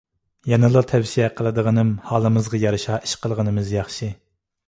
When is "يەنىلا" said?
0.51-0.81